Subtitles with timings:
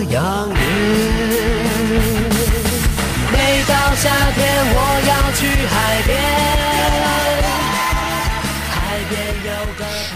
[0.00, 0.56] 的养眼。
[3.30, 6.18] 每到夏天，我要去海边，
[8.70, 9.48] 海边有。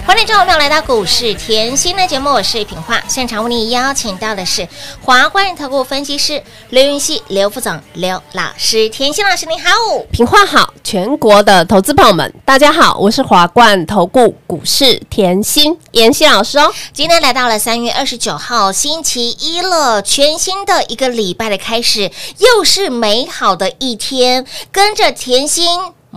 [0.07, 4.67] 欢迎众朋友来到股市甜心的节目，我是品化，现场为你邀请到的是
[5.03, 9.71] 华冠投顾分析师刘云熙、刘副总、刘老师，甜心老师你好。
[10.11, 16.71] 品话好，全国的投资朋友们，大家好，我是华冠投顾股市甜心妍希老师哦。
[16.93, 25.67] 今天来到了三月二十九号星期一了，全新的一个礼拜的开始，又是美好的一天，跟着甜心。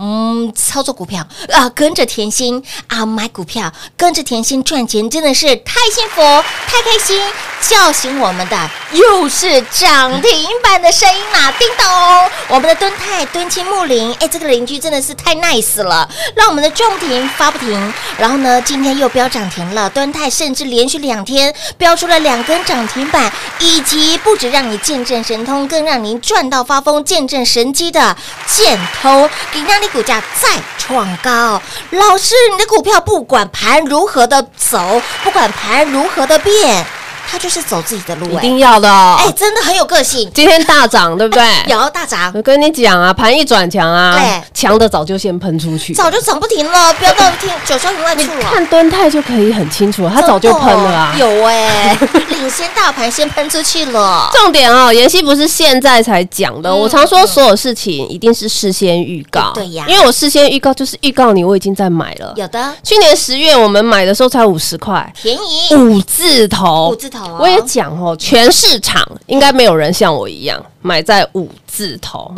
[0.00, 7.20] 嗯，操作股票啊，跟着甜心啊买股票，跟着甜心赚钱，真的是太幸福、太开心、
[7.60, 8.56] 叫醒我们的
[8.92, 11.52] 又是涨停板的声音啦！
[11.58, 17.92] 叮咚，我们的敦泰、敦亲木林，哎，这个邻居真的是太 nice 了，让我们的重停发不停。
[18.16, 28.16] 然后呢，今天又飙涨停了，敦泰甚至连续两天飙出了两根涨停板，以及不止让你见证神通，更让您赚到发疯、见证神机的
[28.46, 31.60] 箭头，给让你股价再创高。
[31.90, 36.86] 老师，你的股票不管盘如何的走，不管盘如何的变，
[37.30, 39.16] 它就是走自己的路、一哎定要的哦。
[39.18, 41.44] 哎，真的很有个性，今天大涨，对不对？
[41.68, 45.92] 有大涨，我跟你讲啊，盘一转强啊对，强的早就先喷出去。
[45.92, 48.50] 早就涨不停了，飙到天九霄云外处了。
[48.50, 51.14] 看敦泰就可以很清楚，他早就喷了啊。
[51.18, 51.96] 有哎、
[52.30, 54.30] 领先大盘先喷出去了。
[54.32, 56.70] 重点哦，妍希不是现在才讲的。
[56.70, 62.32] 嗯我常说所有事情一定是事先预告，对呀因为我事先预告就是预告你我已经在买了。
[62.36, 72.30] 有的去年十月我们买的时候才五十块，便宜，五字头，五字头哦我也讲哦，全市场应该没有人像我一样买在五字头。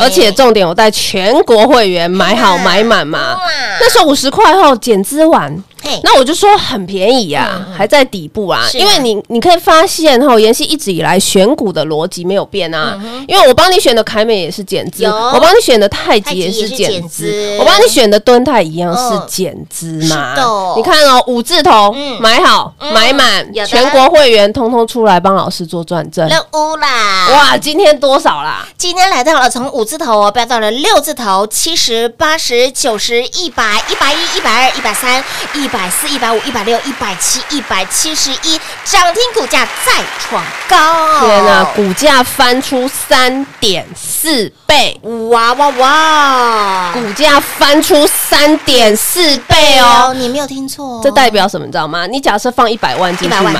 [0.00, 3.38] 而且重点，我带全国会员买好买满嘛，
[3.80, 8.70] 那时候五十块后减资完，嘿，那我就说很便宜啊，还在底部啊，啊。
[8.74, 17.30] 因为你你可以发现哈，妍希一直以来选股的逻辑没有变啊，因为我帮你选的凯美也是减资，我帮你选的太极也是减减资。
[17.30, 18.96] 资，我帮你选的敦泰一样嗯。
[18.96, 20.34] 是减资嘛。
[20.36, 22.20] 哦，你看哦，五字头嗯。
[22.20, 22.92] 买好嗯。
[22.92, 27.28] 买满全国会员通通出来帮老师做转正，任务啦！
[27.32, 28.66] 哇，今天多少啦？
[28.76, 35.22] 今天来到了从五字头哦，飙到了六字头，七十、八十、九十、一百、一百一、一百二、一百三、
[35.54, 41.20] 一百四、一百五、一百六、一百七、一百七十一，涨停股价再创高！
[41.20, 44.98] 天呐，股价翻出三点四倍，
[45.30, 46.92] 哇哇哇！
[46.92, 50.14] 股价翻出三点四倍哦。
[50.14, 51.66] 你没有听错哦，这代表什么？
[51.66, 52.06] 你知道吗？
[52.06, 53.54] 你假设放一百万一进去买，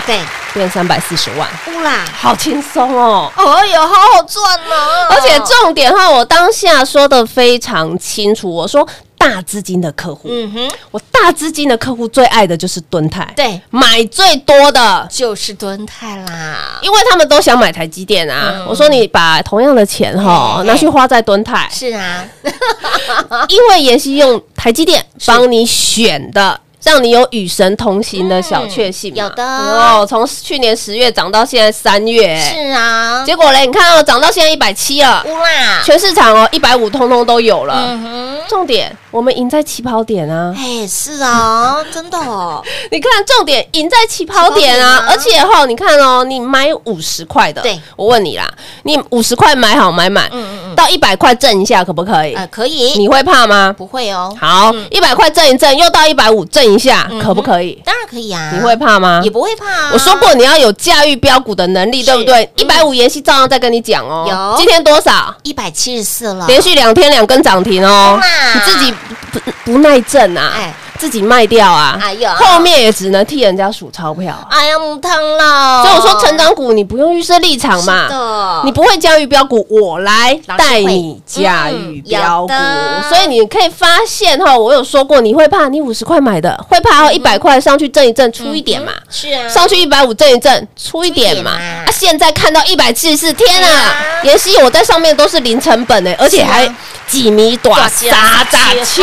[0.54, 2.04] 变三百四十万，呼啦！
[2.18, 3.30] 好轻松哦。
[3.36, 5.08] 哎呦，好好赚哦！
[5.10, 8.86] 而且重点哈，我当下说的非常清楚，我说
[9.18, 15.06] 大资金的客户，嗯哼，我大资金的客户最爱的就是敦泰，对，买最多的。
[15.10, 18.66] 就是敦泰啦，因为他们都想买台积电啊，嗯。
[18.66, 22.24] 我说你把同样的钱哈嘿拿去花在敦泰，是啊，
[23.48, 26.60] 因为妍希用台积电帮你选的。
[26.84, 29.44] 让你有与神同行的小确幸、嗯有的。
[29.44, 37.74] 哦，从去年十月涨到现在三月，是啊，结果嘞，你看哦，涨到现在一百七了，呼啦，全市场哦一百五通通都有了。
[37.88, 40.52] 嗯哼，重点，我们赢在起跑点啊！
[40.56, 45.06] 哎，是啊， 真的哦，你看，重点赢在起跑点啊！
[45.08, 48.46] 而且哈、你看哦，你买五十块的，对我问你啦，
[48.82, 52.34] 你五十块买好买满，嗯嗯到一百块挣一下可不可以？
[52.34, 53.74] 呃，可以，你会怕吗？
[53.76, 54.36] 不会哦？
[54.38, 57.80] 好，一百块挣一挣，又到一百五挣一下，可不可以？
[57.86, 59.30] 当然可以啊，你会怕吗也？
[59.30, 59.90] 不会怕啊。
[59.94, 62.44] 我说过你要有驾驭标股的能力，是对不对？
[62.44, 64.26] 嗯一百五妍希照样再跟你讲哦。
[64.28, 65.34] 有今天多少？
[65.42, 68.92] 一百七十四了，连续两天两根涨停哦哇，你自己
[69.32, 74.36] 不不耐震啊哎，自己卖掉啊，哎呦后面也只能替人家数钞票。
[74.50, 75.84] 哎呀，母汤了。
[75.84, 83.02] 所以我说成长股你不用预设立场嘛，的，你不会驾驭标股，我来带你驾驭标股嗯。
[83.08, 88.92] 所以你可以发现哈，我有说过你会怕，你五十块买的会怕哦，一百块上去挣一挣出一点嘛。
[89.10, 91.52] 是啊，上去一百五挣一挣，出一点嘛。
[91.52, 94.24] 啊，现在看到一百七十四，天对啊啊！
[94.24, 96.74] 妍希，我在上面都是零成本呢，而且还啊
[97.08, 99.02] 几米短大沙炸秋。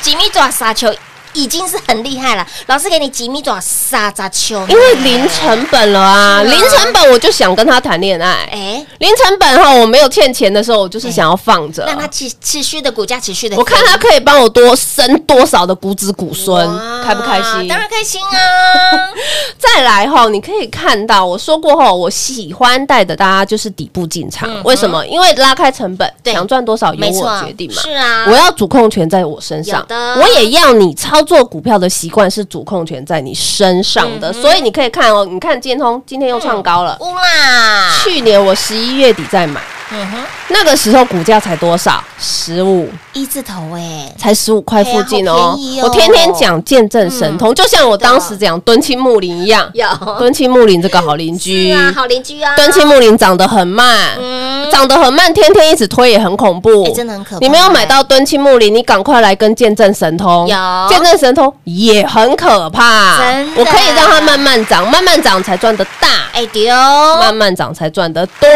[0.00, 0.94] 几米短沙球
[1.34, 2.46] 已经是很厉害了。
[2.66, 8.48] 老师给你几米爪沙扎球，因为零成本了啊，零成本我就想跟他谈恋爱。
[8.50, 11.84] 哎，零成本哈，我没有欠钱的时候，我就是想要放着。
[11.84, 16.66] 让它持持续的股价持续的，我看他可以帮我多生多少的股子股孙，
[17.04, 17.68] 开不开心？
[17.68, 19.10] 当然开心啊！
[19.58, 25.04] 再来哈，你可以看到我说过哈，我喜欢带着大家就是底部进场，为什么？
[25.06, 27.82] 因为拉开成本，嗯对想赚多少由我决定嘛。
[27.82, 42.02] 是啊，我要主控权在我身上，我也要你操作股票的习惯是主控权在你身上嗯的，所以你可以看哦，你看建通今天又创高了，乌啦，去年我十一月底在买，嗯哼，那个时候股价才多少？
[42.18, 45.58] 十五，一字头哎，才十五块附近哦。
[45.82, 49.86] 我天天讲见证神通，就像我当时讲敦亲睦邻一样，有
[50.18, 57.38] 敦亲睦邻这个好邻居，啊，好邻居啊，敦亲睦邻长得很慢，嗯，长得很慢，天天一直推也很恐怖，哎真的很可怕。
[57.40, 60.56] 你没有买到敦亲睦邻，你赶快来跟见证神通，有。
[60.88, 63.18] 见证神通也很可怕，
[63.56, 66.74] 我可以让它慢慢涨，慢慢涨才赚得大，哎丢，
[67.20, 68.48] 慢慢涨才赚得多。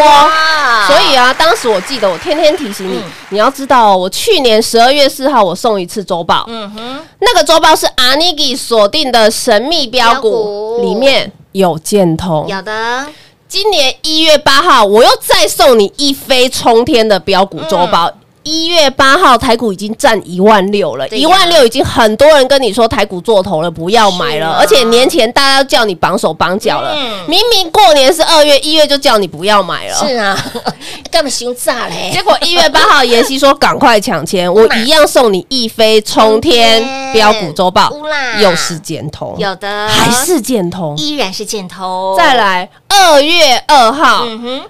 [0.86, 3.02] 所以啊，当时我记得我天天提醒你，嗯。
[3.30, 10.82] 你要知道哦，我去年十二月四号我送一次周报，嗯哼，那个周报是阿尼基锁定的神秘标标股股。
[10.82, 13.04] 里面有建通，有的，
[13.48, 18.12] 今年一月八号，我又再送你一飞冲天的标股周报。
[18.42, 24.48] 一月八号，台股已经占一万六了，一万六已经很多人跟你说台股做头了，不要买了。
[24.48, 24.56] 啊。
[24.60, 27.24] 而且年前大家都叫你绑手绑脚了，嗯。
[27.28, 29.94] 明明过年是二月，一月就叫你不要买了。
[29.96, 30.38] 是啊，
[31.10, 32.10] 干嘛凶炸嘞？
[32.12, 37.92] 结果一月八号，妍希说赶快抢钱，我 一样送你一飞冲天标股周报，
[38.40, 40.94] 又是箭头，有的，还是箭头。
[40.96, 42.14] 依然是箭头。
[42.16, 44.26] 再，来二月二号，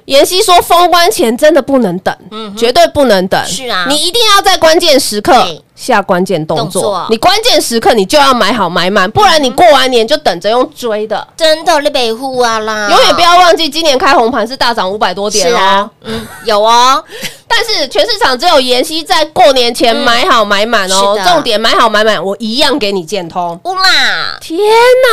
[0.06, 2.16] 妍希说封关前真的不能等，
[2.56, 3.44] 绝对不能等。
[3.46, 3.86] 是啊。
[3.88, 7.06] 你一定要在关键时刻对下关键动作。
[7.08, 11.26] 你关键时刻你就要买好买满，不然你过完年就等着用追的。
[11.36, 17.02] 真的你北户啊啦，永远不要忘记，今年开红盘是大涨五百多点是啊哦。，嗯，有哦，
[17.46, 21.16] 但是全市场只有妍希在过年前买好买满哦。
[21.24, 23.58] 重点买好买满，我一样给你建通。
[23.64, 24.58] 乌啦，天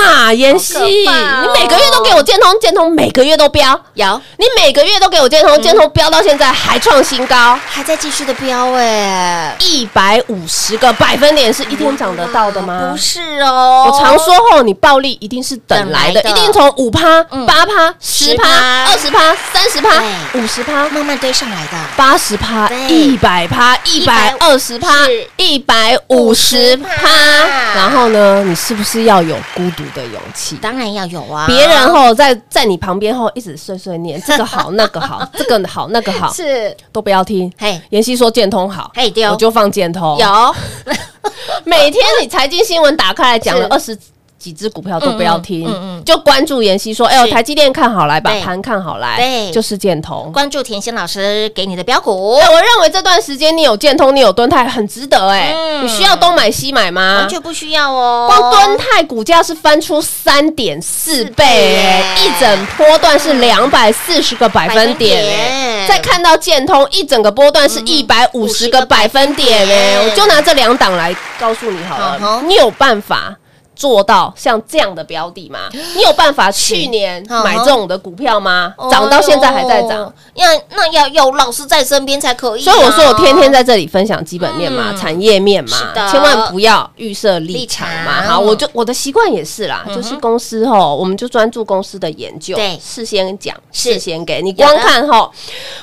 [0.03, 3.79] 哪，妍希，你每个月都给我建通，建通每个月都飙。
[3.93, 12.89] 有，你每个月都给我建通，建通飙到现在还创新高，还在继续的飙哎，一百五十个百分点是一天涨得到的吗？
[12.91, 17.45] 不是哦，我常说后，你暴利一定是等来的，一定从五趴、嗯。
[17.45, 20.41] 八趴、十趴、10%二十趴、三十趴、对。
[20.41, 20.89] 五十趴。
[20.89, 22.87] 慢慢堆上来的，八十趴、对。
[22.87, 26.85] 一百趴、一百二十趴是、一百五十趴。
[26.85, 30.55] 50%，然后呢，你是不是要有孤独的勇气？
[30.57, 37.51] 当然要有啊，别人后在在你旁边后一直碎碎念，这个好那个好， 这个好那个好，是，都不要听。
[37.57, 40.17] 嘿，妍希说建通好，嘿我就放建通。
[40.17, 40.44] 有，
[41.65, 43.97] 每天你财经新闻打开来讲了二十
[44.37, 45.65] 几只股票都不要听，
[46.05, 48.41] 就关注妍希说，哎呦，台积电看好来，把对。
[48.41, 49.51] 盘看好来，对。
[49.51, 50.29] 就是建通。
[50.31, 52.35] 关注甜心老师给你的标股。
[52.35, 55.83] 哎，我认为这段时间你有建通，你有敦泰，很值得哎、嗯。
[55.83, 57.21] 你需要东买西买吗？
[57.21, 57.29] 完？
[57.29, 62.03] 全不需要哦，光敦泰股价是翻出三点四倍哎、耶。
[62.17, 69.67] 一整波段是两百四十个百分点再看到建通一整个波段是一百五十个百分点。
[69.67, 73.35] 哎、我就拿这两档来告诉你好了，你有办法。
[73.75, 75.59] 做到像这样的标的吗？
[75.95, 78.73] 你有办法去年买这种的股票吗？
[78.77, 78.89] 哦。
[78.89, 82.63] 涨到现在还在涨，要那要有老师在身边才可以啊。
[82.63, 84.97] 所以我说我天天在这里分享基本面嘛、嗯。
[84.97, 88.21] 产业面嘛，千万不要预设立场嘛。
[88.23, 92.79] 好，我就我的习惯也是啦，就是公司吼，我们就专注公司的研究，对。
[92.81, 95.31] 事先讲，事先给你光看吼，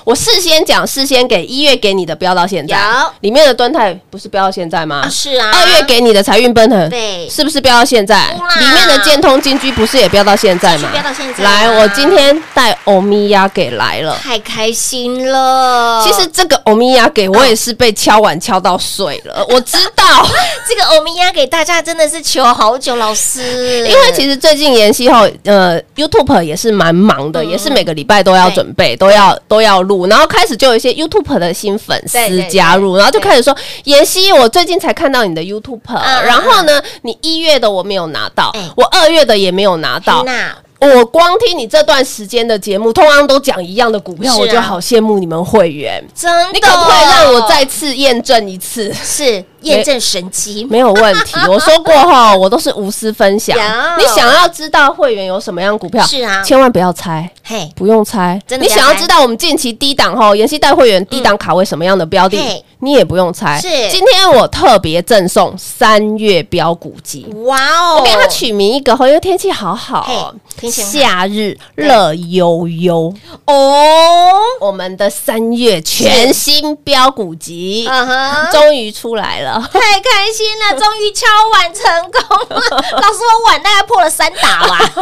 [0.04, 2.76] 我事先讲，事先给一月给你的标到现在。
[2.76, 5.02] 有，里面的端泰不是标到现在吗？
[5.04, 5.08] 啊？
[5.08, 7.28] 是啊，二月给你的财运奔腾，对。
[7.28, 8.30] 是不是标到现在？
[8.60, 10.88] 里面的建通金居不是也飙到现在吗？
[10.92, 14.16] 飙到现在啊来，我今天带欧米亚给来了。
[14.22, 16.00] 太开心了。
[16.04, 20.24] 其实这个欧米亚给我也是被敲碗敲到碎了， 我知道，
[20.68, 27.32] 这个欧米亚给大家真的是求好久，老师，因为其实最近妍希后，呃，YouTube 也是蛮忙嗯。
[27.32, 32.18] 的，也是每个礼拜都要准备，都要都要录，然后开始就有一些 YouTube 的新粉丝
[32.50, 36.24] 加入，然后就开始说妍希，我最近才看到你的 YouTube，嗯。
[36.24, 40.22] 然后呢，你一月的我没有拿到哎，我二月的也没有拿到。
[40.24, 46.02] 那我光听你这段时间的节目，通常都讲一样的股票，啊我就好羡慕你们会员。
[46.14, 48.92] 真的，你可不可以让我再次验证一次？
[48.92, 50.64] 是验证神机？
[50.70, 53.56] 没有问题， 我说过哈，我都是无私分享。
[53.98, 56.42] 你想要知道会员有什么样股票，是啊。
[56.42, 57.28] 千万不要猜。
[57.44, 63.60] 嘿，不用猜，真的你想要知道我们近期低档哈，妍希带会员低档卡位什么样的标的嘿，你也不用猜。
[63.60, 63.68] 是。
[63.90, 70.32] 今天我特别赠送三月标股集，哇哦，我给它取名一个吼，因为天气好好
[70.70, 73.12] 夏日乐悠悠，
[73.46, 78.52] 哦，我们的三月全新标股集嗯哼。
[78.52, 79.51] 终于出来了。
[79.72, 82.60] 太开心了，终于敲碗成功了！
[82.92, 84.78] 老师，我碗大概破了三打吧。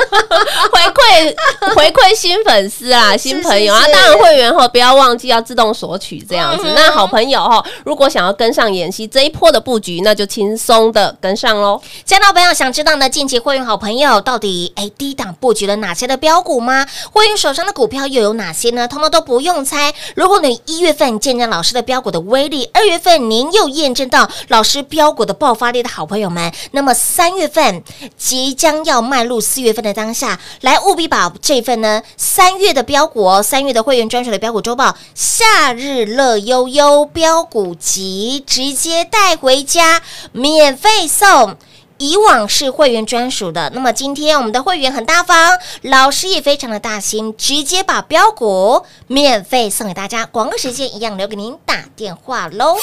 [0.73, 6.64] 回馈回馈新粉丝啊，新朋友啊，是当然会员后不要忘记要自动索取这样子。
[6.66, 11.80] 嗯那好朋友哈，如果想要跟上妍希这一波的布局，那就轻松的跟上喽。
[12.04, 16.87] 亲爱的朋友，想知道呢，近期会员好朋友到底哎低档布局了哪些的标股吗？
[17.12, 18.87] 会员手上的股票又有哪些呢？
[18.87, 19.92] 通通都不用猜。
[20.14, 27.82] 如果你一月份见证老师的标股的威力，二月份您又验证到老师标股的爆发力的好朋友们，那么三月份
[28.16, 41.56] 即将要迈入四月份的当下，来务必把这份呢三月的标股哦，三月的会员专属的标股周报，夏日乐悠悠标股集直接带回家，免费送。
[42.02, 50.25] 以往是会员专属的，那么今天我们的会员很大方，老师也非常的大心，直接把标股免费送给大家。
[50.25, 52.75] 广告时间一样留给您打电话喽。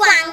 [0.00, 0.29] 哇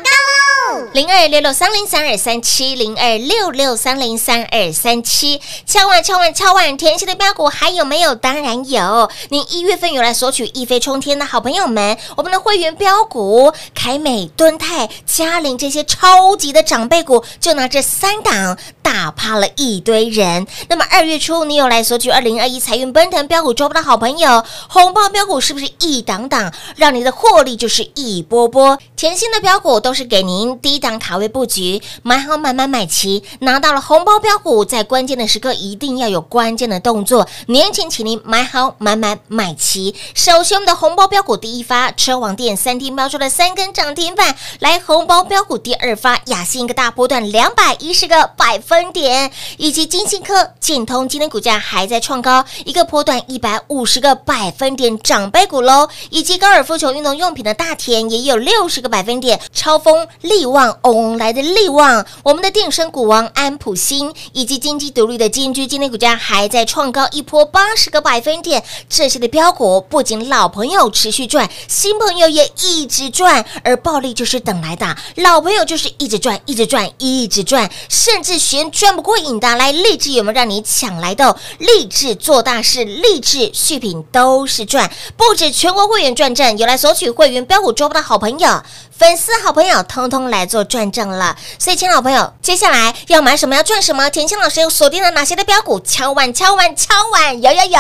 [0.98, 8.16] 零二六六三零三二三七零二六六三零三二三七，敲碗敲碗敲碗，甜心的标股还有没有？
[8.16, 9.08] 当然有。
[9.30, 20.48] 您一月份有来索取一飞冲天的好朋友们，我们的会员标股凯美、敦泰、嘉玲这些超级的长辈股，就拿这三档打趴了一堆人。
[20.68, 28.80] 那么二月初你有来索取二零二一财运奔腾标股周报的好朋友，红包标股是不是一档档，让你的获利就是一波波？
[28.96, 37.28] 甜心的标股都是给您低档卡位布局，买好买买买齐，拿到了红包标股，在关键的时刻一定要有关键的动作。
[37.48, 39.96] 年前请您买好买买买齐。
[40.14, 81.36] 首先，我们的红包标股第一发，车王店三天标出了三根涨停板，来红包标股第二发，雅信一个大波段两百一十个百分点，以及金信科、建通今天股价还在创高，一个波段一百五十个百分点长辈股喽，以及高尔夫球运动用品的大田也有六十个百分点，超风、力旺、嗡嗡来的力旺，我们的电声股王安普新以及经济独立的金居今天股价还在创高一波八十个百分点，这些的标股不仅老朋友持续赚，新朋友也一直赚，而暴利就是等来的，老朋友就是一直赚，一直赚，一直赚，甚至嫌赚不过瘾的，来励志有没有让你抢来的？
[81.60, 88.62] 励志做大事，励志续品都是赚，不止全国会员赚正，有来索取会员标股周报的好朋友。
[88.98, 94.10] 粉丝好朋友通通来做转正了，所以，亲爱的朋友，接下来要买什么要赚什么？
[94.10, 95.80] 甜心老师又锁定了哪些的标股？
[95.82, 97.80] 敲碗敲碗敲碗，有有有，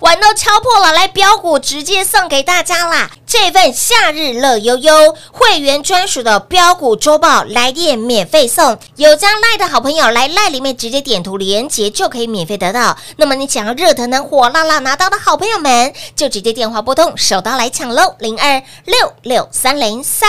[0.00, 3.10] 碗都敲破了，来标股直接送给大家啦！
[3.26, 12.94] 这份夏日乐悠悠会员专属的标股周报来电免费送，有加赖的好朋友来赖里面直接点图连接就可以免费得到。
[13.16, 18.14] 那么你想要热腾腾、火辣辣拿到的好朋友们，就直接电话拨通，手刀来抢喽！
[18.18, 20.28] 零二六六三零三。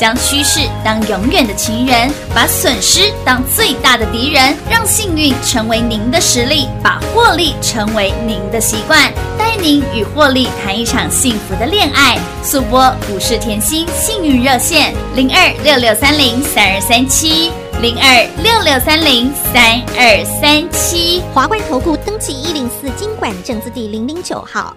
[0.00, 12.18] 将趋势当永远的情人，把损失当最大的敌人，让幸运成为您的实力，把获利成为您的习惯，带您与获利谈一场幸福的恋爱。
[12.42, 17.50] 速播股市甜心幸运热线零二六六三零三二三七。
[17.82, 24.76] 零二六六三零三二三七，华冠投顾登记一零四经管证字第零零九号。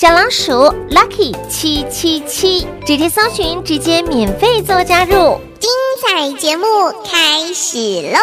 [0.00, 0.52] 小老鼠
[0.90, 5.40] Lucky 七七七，直接搜寻，直接免费做加入。
[5.58, 5.68] 精
[6.00, 6.64] 彩节目
[7.04, 8.20] 开始喽！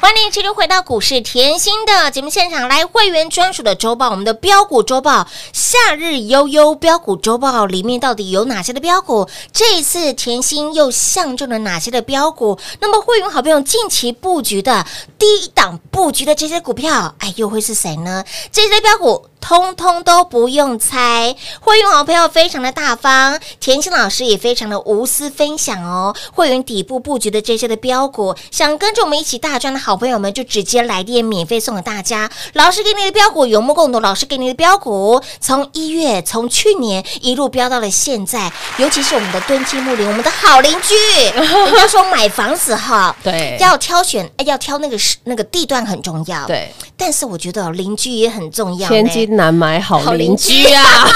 [0.00, 9.28] 欢迎持续回到股市甜心的节目现场，来会员专属的周报，我们的标股周报，夏日悠悠标股周报里面到底有哪些的标股？
[9.52, 12.56] 这一次甜心又相中了哪些的标股？
[12.78, 14.86] 那么会员好朋友近期布局的
[15.18, 18.24] 低档布局的这些股票，哎，又会是谁呢？
[18.52, 19.26] 这些标股。
[19.40, 26.14] 通通都不用猜，会员好朋友非常的大方，甜心老师也非常的无私分享哦。
[26.32, 32.30] 会员底部布局的这些的标股，想跟着我们一起大赚的好朋友们，就直接来电免费送给大家。
[32.52, 40.94] 老师给你的标股有目共睹，老师给你的标股从一月从去年一路飙到了现在，尤其是我们的敦亲木林，我们的好邻居。
[41.40, 46.72] 人家说买房子哈，对要挑选，哎，要挑那个是那个地段很重要，对。
[46.96, 51.08] 但是我觉得邻居也很重要，千金难买好邻居啊！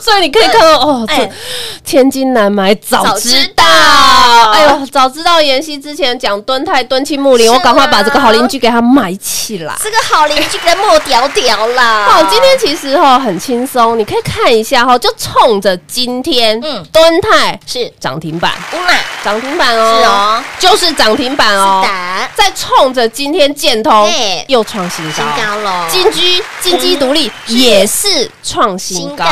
[0.00, 1.30] 所以你可以看到哦，哎。
[1.84, 3.64] 千金难买早知道。
[4.52, 9.74] 哎呦，早知道妍希之前讲敦泰敦亲木林，我赶快把这个好邻居给他买起来。
[9.82, 12.06] 这个好邻居给他莫屌屌啦！
[12.10, 17.90] 好，今天其实哈很轻松，你可以看一下哈，就冲着今天，嗯，敦泰是。
[17.98, 18.52] 涨停板，
[19.24, 24.10] 涨停板哦，是哦，就是涨停板哦，是的，再冲着今天建通。
[24.46, 25.88] 又创新高，新高了。
[25.88, 29.24] 金居、金鸡独立也是创新高。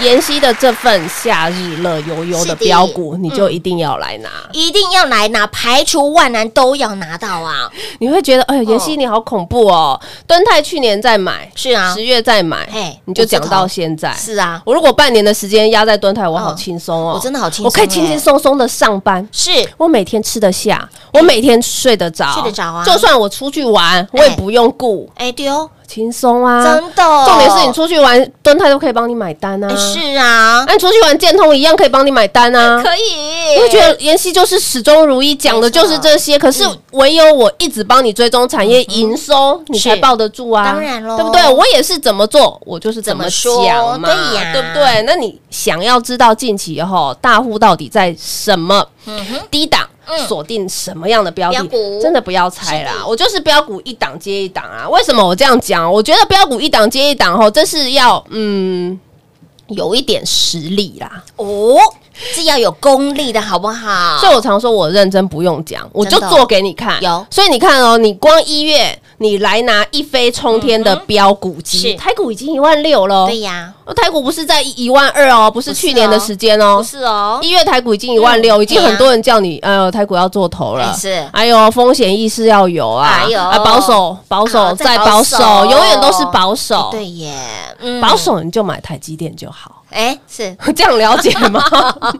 [0.00, 4.30] 妍希的这份夏日乐悠悠的标股，你就一定定要来拿。
[4.52, 7.70] 一定要来拿，排除万难都要拿到啊！
[7.98, 10.00] 你会觉得，哎呦，妍希你好恐怖哦！
[10.26, 11.92] 敦泰去年在买，是啊。
[11.92, 14.14] 十月再买嘿，你就讲到现在。
[14.14, 19.28] 是啊，我如果半年的时间压在敦泰，我好轻松哦，我真的好轻松我可以轻轻松松的上班。
[19.30, 19.50] 是。
[19.76, 22.82] 我每天吃得下，我每天睡得着，睡得着啊。
[22.86, 26.62] 就算我出去玩，我也不用顾，哎，对哦，轻松啊！
[26.62, 27.26] 真的。
[27.26, 29.68] 重点是你出去玩，敦泰都可以帮你买单啊。
[29.68, 32.82] 哎是啊，那你出去玩，建通一样可以帮你买单啊。
[32.82, 33.56] 可以。
[33.56, 36.38] 我会觉得妍希就是始终如一，讲的就是这些。
[36.38, 40.64] 可是唯有我一直帮你追踪产业营收，你才抱得住啊。
[40.66, 41.48] 当然咯对不对？
[41.48, 45.02] 我也是怎么做，我就是怎么怎么说讲嘛，对呀对不对？
[45.06, 48.86] 那你想要知道近期后大户到底在什么
[49.50, 49.88] 低档？
[50.26, 52.00] 锁定什么样的标的嗯？
[52.00, 54.88] 真的不要猜啦我就是标股一档接一档啊！
[54.88, 55.90] 为什么我这样讲？
[55.92, 58.98] 我觉得标股一档接一档吼，这是要嗯
[59.68, 61.22] 有一点实力啦。
[61.36, 61.76] 哦，
[62.14, 64.18] 是要有功力的好不好？
[64.18, 67.02] 所以我常说，我认真不用讲，我就做给你看。
[67.02, 71.94] 有所以你看哦，你光一月你来拿一飞冲天的标股机，是。
[71.96, 73.26] 台股已经一万六了。
[73.26, 76.78] 对呀，哦，台股不是在一万二哦，不是去年的哦时间哦。
[76.78, 76.82] 不。
[76.84, 80.86] 是哦，一月台股已经一万六，嗯已经很多人叫你，呃，台股要做头了。
[80.86, 80.92] 哎。
[80.96, 81.28] 是。
[81.32, 83.40] 哎呦，风险意识要有啊，哎呦。
[83.40, 86.88] 啊保守，保守好再再保保守守，永远都是保守。
[86.92, 87.34] 对耶，
[87.80, 88.00] 嗯。
[88.00, 89.77] 保守你就买台积电就好。
[89.90, 90.56] 哎是。
[90.74, 91.62] 这样了解吗？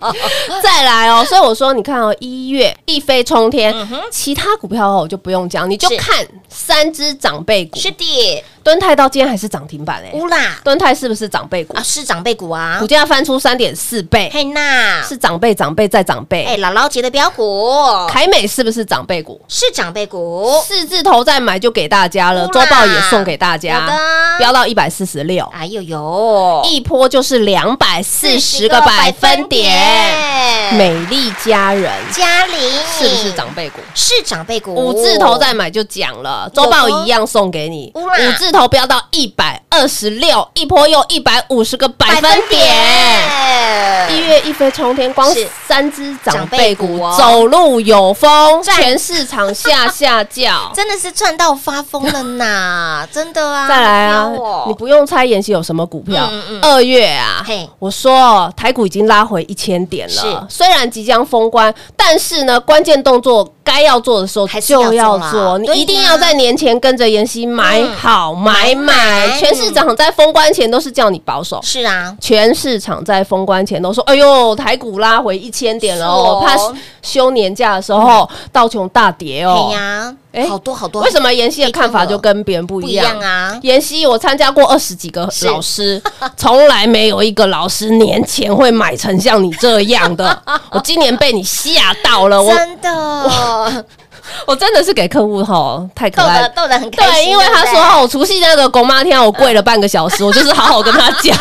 [0.62, 3.74] 再来哦，所以我说，你看哦，一月一飞冲天，
[4.10, 10.58] 其他股票哦我就不用讲，你就看三只长辈股，是的，敦泰到今天还是涨停板哎，乌啦。
[10.62, 11.74] 敦泰是不是长辈股？
[11.74, 11.82] 啊？
[11.82, 12.76] 是长辈股啊。
[12.78, 16.44] 股，价翻出三点四倍，嘿娜是长辈长辈再长辈。
[16.44, 16.62] 哎辈。
[16.62, 17.72] 姥姥节的标股。
[18.10, 19.40] 凯美是不是长辈股？
[19.48, 23.92] 是长辈股，四字头再买就给大家了，周报也送给大家的，
[24.38, 29.72] 飙到一百四十六，哎呦呦，一波就是两百四十个百分点。
[30.74, 31.90] 美丽佳人。
[32.12, 32.58] 嘉玲。
[32.98, 33.80] 是不是长辈股？
[33.94, 42.66] 是长辈股，五字头再买就讲了，周报一样送给你，五字头飙到一百二十六，一波又一百五十个百分点。
[44.10, 50.72] 一月一飞冲天，光是三只长辈股走路有风，全市场下下叫。
[50.74, 53.06] 真的是赚到发疯了呐！
[53.12, 54.30] 真的啊，再来啊
[54.66, 56.26] 你不用猜妍希有什么股票。
[56.32, 56.60] 嗯嗯。
[56.62, 57.44] 二月啊，
[57.78, 60.56] 我说台股已经拉回一千点了，是。
[60.56, 69.38] 虽然即将封关，但是呢，关键动作该要做的时候就要做，你一定要在年前跟着妍希买好买买买。
[69.38, 71.60] 全市场在封关前都是叫你保守。
[71.62, 76.56] 是啊，全市场在封关前都说：“哎呦，台股拉回一千点了是哦哦，怕
[77.02, 79.74] 休年假的时候道琼大跌哦嘿。
[79.74, 86.00] 呀，哎好多好多，为什么妍希的看法就跟别人不一样不一样啊妍希，我参加过二十几个老师，
[86.36, 90.42] 从来没有一个老师年前会买成像你这样的。
[90.70, 93.84] 我今年被你吓到了，我 真的
[94.46, 96.48] 我真的是给客户吼太可逗爱得。
[96.50, 101.36] 逗得很开心，对，因为他说哦，我除夕那个公妈天，我跪了半个小时，我就是好好跟他讲。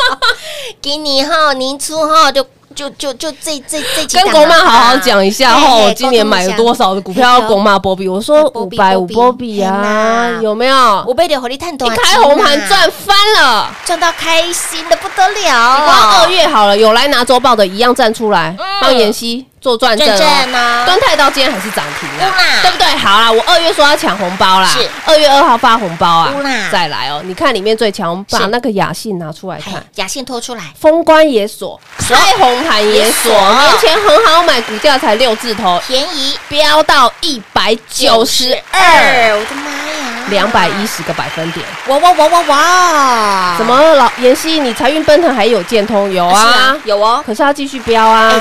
[0.80, 8.08] 给你哈，年初哈就就就就这这这几跟狗妈好好啊讲一下嘿吼，嘿我今年买了多少的股票要公妈波比？
[8.08, 11.04] 我说五百五波波比啊，有没有？
[11.06, 13.68] 我被的火力探头一开红盘赚翻了。
[13.84, 20.46] 赚到开心的不得了，二月好了，有来拿周报的一样站出来，帮妍希做转正哦。
[20.46, 22.20] 呢，端泰到今天还是涨停啊。
[22.20, 22.86] 乌啦，对不对？
[22.96, 24.88] 好啦，我二月说要抢红包啦，是。
[25.04, 26.32] 二月二号发红包啊，
[26.70, 27.20] 再来哦。
[27.24, 36.38] 你看里面最强，把那个雅信拿出来看，雅信拖出来，封关也锁，开红盘也锁，年前很好买，股价才六字头，便宜。
[36.48, 39.89] 飙到一百九十二，我的妈呀，
[40.28, 41.64] 两百一十个百分点。
[41.88, 43.54] 哇哇哇哇哇！
[43.58, 46.76] 怎么老妍希，你财运奔腾还有建通有是啊？
[46.84, 48.32] 有哦，可是它继续飙啊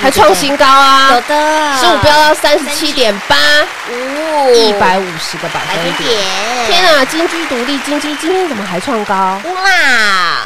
[0.00, 6.20] 还创新高啊，有的十五飙到三十七点八，哦一百五十个百百分分点。
[6.66, 9.14] 天啊，金居独立，金居今天怎么还创高？
[9.14, 9.40] 哇，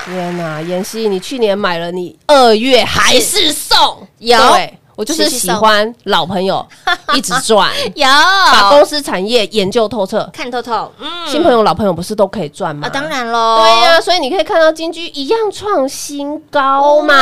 [0.04, 4.06] 天哪，妍希，你去年买了，你二月还是送？
[4.18, 6.64] 有对我就是喜欢老朋友
[7.16, 8.06] 一直赚，有。
[8.52, 10.28] 把公司产业研究透彻。
[10.30, 11.08] 看透透，嗯。
[11.26, 12.86] 新朋友、老朋友不是都可以赚吗？
[12.86, 13.08] 啊，当。
[13.08, 17.14] 然喽，对呀、所以你可以看到金居一样创新高嘛。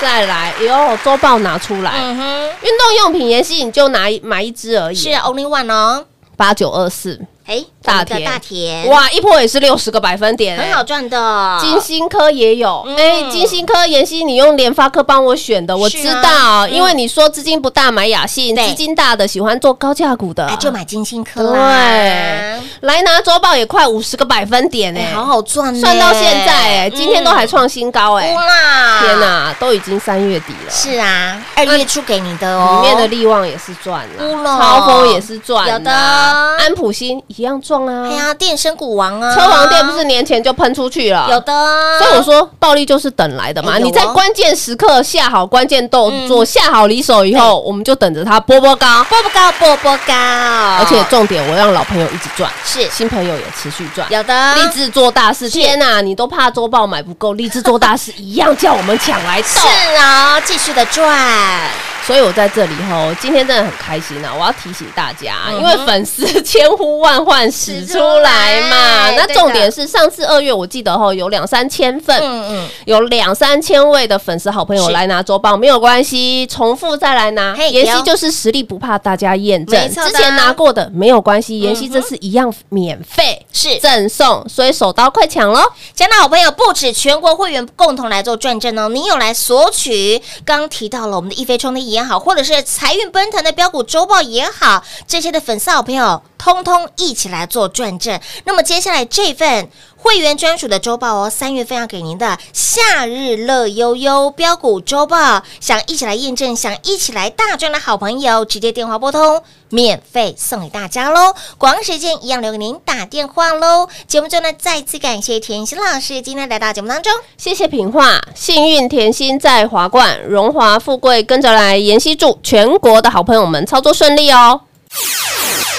[0.00, 6.04] 再来，哟，周报拿出来，嗯哼，运动用品妍希你就拿一买一支而已，是 only one 哦，
[6.36, 8.88] 八九二四，哎，大田，大田。
[8.88, 10.82] 哇，一波也是六十个百分点，很好。
[10.82, 12.96] 赚的，金星科也有，嗯。
[12.96, 16.72] 哎、金星科妍希，你用联发科帮我选的，我知道，嗯。
[16.72, 21.58] 因为你说资金不大买雅信，资金大的喜欢做高价股的，哎，就买金星科对。
[21.58, 29.20] 啦，，来拿周报也快五十个百分点哎、哎，好好赚呢，算到现在哎、今天都还嗯创新高哎、哇，天！
[29.20, 34.44] 哪，都已经三月底了，是啊，二月初给你的哦，里面的利旺也是赚乌了，龙。
[34.44, 35.90] 超风也是赚啦有的。
[35.92, 41.52] 安普新一样赚啊，哎呀，电声股王啊，车王店不是年前就喷出去了，有的，
[41.98, 46.46] 所以我说暴利就是等来的嘛，你在关键时刻下好关键动作，嗯。
[46.46, 52.86] 下好离手以后，我们就等着它波波高，波波高，波波高，而而且重点我让老朋友一直赚，是。
[52.90, 54.06] 新朋友也持续赚。
[54.10, 59.68] 有的，立志做大事，天呐，你都怕周报买不够，立志做大事一样叫我们抢来是动。
[59.96, 61.70] 啊，继续的赚，
[62.04, 64.34] 所以我在这里吼，今天真的很开心啊！
[64.34, 69.10] 我要提醒大家，嗯因为粉丝千呼万唤始出来嘛。
[69.12, 77.54] 那重点是上次二月我记得吼有两三千份，嗯嗯，有两三千位的粉丝好朋友来拿周报，没有关系，重复再来拿。
[77.54, 85.60] 嘿妍希就是实力不怕大家验证之前拿过的没有关系，妍希这次一样免费是赠送，所以手刀快抢喽！
[85.94, 98.18] 亲爱的好朋友，不止全国会员共同来做转正哦，你有来索取，刚刚提到了我们的一飞冲天也好，或者是财运奔腾的标股周报也好，这些的粉丝好朋友，通通一起来做转正。
[98.44, 99.68] 那么接下来这份。
[100.02, 109.40] 会员专属的周报哦，三月份要给您的夏日乐悠悠标股周报，想一起来验证，想一起来大赚的好朋友，直接电话拨通，
[109.72, 111.34] 免费送给大家喽。
[111.58, 113.88] 广告时间一样留给您打电话喽。
[114.06, 117.12] 节目中呢，再次感谢甜心老师今天来到节目当中。
[117.36, 121.72] 谢谢品画，幸运甜心在华冠，荣华富贵跟着来。
[121.78, 124.60] 妍希祝全国的好朋友们操作顺利哦！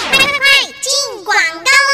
[0.09, 0.37] 快快快
[0.81, 1.92] 进广告喽！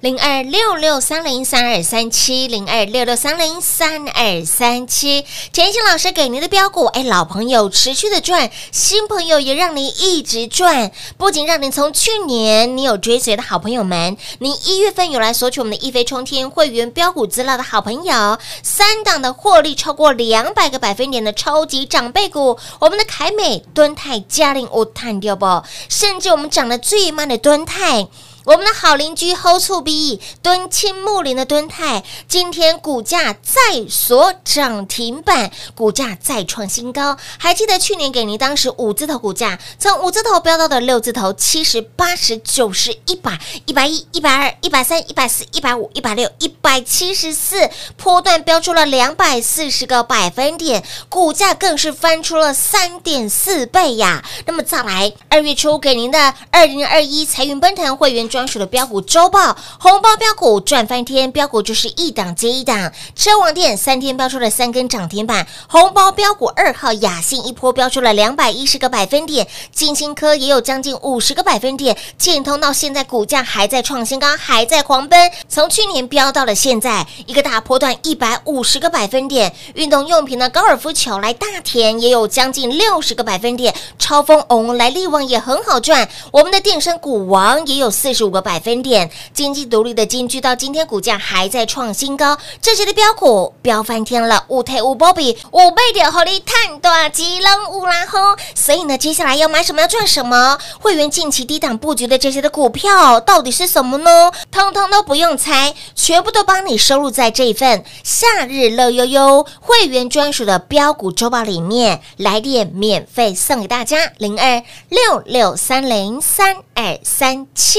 [0.00, 28.06] 零二六六三零三二三七，零二六六三零三二三七，甜心老师给您的标股，哎，老朋友持续的赚，新朋友也让您一直赚，不仅让您从去年你有追随的好朋友们，您一月份有来索取我们的一飞冲天会员标股资料的好朋友，三档的获利超过两百个百分点的超级长辈股，我们的凯美、敦泰、嘉陵、我探掉不，甚至我们涨得最慢的敦泰。
[28.48, 37.18] 我们的好邻居 Hold 醋 B 敦青木林的敦泰，今天股价再锁涨停板，股价再创新高。
[37.36, 54.24] 还记得去年给您当时五字头股价，从五字头飙到的六字头，七十、八十、九十、一百、一百一、一百二、一百三、一百四、一百五、一百六、一百七十四，波段飙出了两百四十个百分点，股价更是翻出了三点四倍呀。
[54.46, 62.92] 那么再来，二月初给您的二零二一财运奔腾会员专专属的标股周报，红包标股赚翻天，标股就是一档接一档。
[63.16, 79.52] 车王店三天标出了三根涨停板，红包标股二号雅信一波标出了两百一十个百分点，金星科也有将近五十个百分点，建通到现在股价还在创新高，还在狂奔，从去年飙到了现在，一个大波段一百五十个百分点。
[79.74, 104.30] 运动用品的高尔夫球来大田也有将近六十个百分点，超风偶来力旺也很好赚，我们的电声股王也有四十五个百分点，经济独立的金居到今天股价还在创新高，这些的标股飙翻天了，五退五波比五倍点火力探大吉龙五啦吼，所以呢，接下来要买什么要赚什么，会员近期低档布局的这些的股票到底是什么呢？
[104.50, 117.78] 通通都不用猜，全部都帮你收录在这一份夏日乐悠悠会员专属的标股周报里面，来电免费送给大家零二六六三零三二三七。